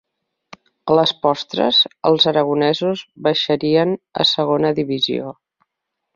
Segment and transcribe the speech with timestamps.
[0.93, 5.37] A les postres, els aragonesos baixarien a Segona Divisió.